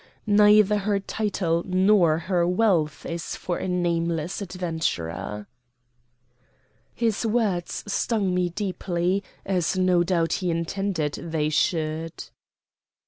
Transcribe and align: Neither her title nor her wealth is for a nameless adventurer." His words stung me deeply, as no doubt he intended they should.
Neither 0.25 0.79
her 0.79 0.99
title 0.99 1.61
nor 1.63 2.17
her 2.17 2.47
wealth 2.47 3.05
is 3.05 3.35
for 3.35 3.59
a 3.59 3.67
nameless 3.67 4.41
adventurer." 4.41 5.45
His 6.95 7.23
words 7.23 7.83
stung 7.85 8.33
me 8.33 8.49
deeply, 8.49 9.23
as 9.45 9.77
no 9.77 10.03
doubt 10.03 10.33
he 10.41 10.49
intended 10.49 11.19
they 11.21 11.49
should. 11.49 12.31